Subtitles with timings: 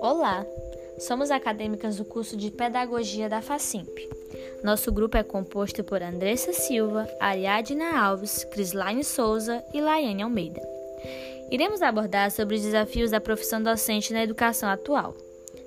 [0.00, 0.46] Olá,
[0.98, 3.88] somos acadêmicas do curso de Pedagogia da FACIMP.
[4.62, 10.60] Nosso grupo é composto por Andressa Silva, Ariadna Alves, Crislaine Souza e Laiane Almeida.
[11.50, 15.14] Iremos abordar sobre os desafios da profissão docente na educação atual.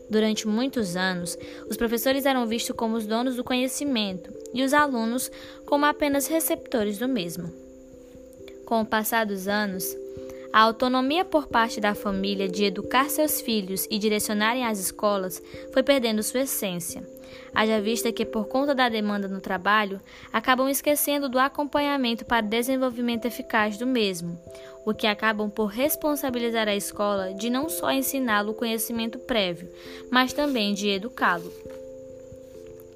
[0.09, 1.37] Durante muitos anos,
[1.69, 5.29] os professores eram vistos como os donos do conhecimento e os alunos
[5.65, 7.66] como apenas receptores do mesmo.
[8.67, 9.95] Com o passar dos anos,
[10.51, 15.81] a autonomia por parte da família de educar seus filhos e direcionarem as escolas foi
[15.81, 17.01] perdendo sua essência.
[17.55, 20.01] Haja vista que, por conta da demanda no trabalho,
[20.33, 24.37] acabam esquecendo do acompanhamento para desenvolvimento eficaz do mesmo,
[24.85, 29.69] o que acabam por responsabilizar a escola de não só ensiná-lo o conhecimento prévio,
[30.11, 31.49] mas também de educá-lo.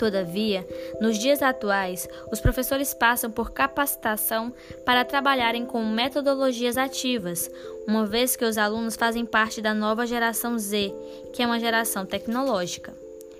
[0.01, 0.67] Todavia,
[0.99, 4.51] nos dias atuais, os professores passam por capacitação
[4.83, 7.47] para trabalharem com metodologias ativas,
[7.87, 10.91] uma vez que os alunos fazem parte da nova geração Z,
[11.31, 12.95] que é uma geração tecnológica.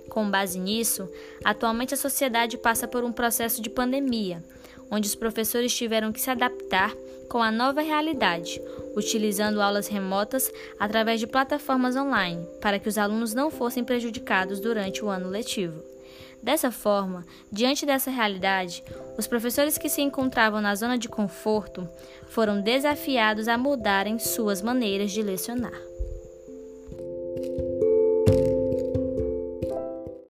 [0.07, 1.09] Com base nisso,
[1.43, 4.43] atualmente a sociedade passa por um processo de pandemia,
[4.91, 6.93] onde os professores tiveram que se adaptar
[7.27, 8.61] com a nova realidade,
[8.95, 15.03] utilizando aulas remotas através de plataformas online, para que os alunos não fossem prejudicados durante
[15.03, 15.89] o ano letivo.
[16.41, 18.83] Dessa forma, diante dessa realidade,
[19.17, 21.87] os professores que se encontravam na zona de conforto
[22.27, 25.73] foram desafiados a mudarem suas maneiras de lecionar.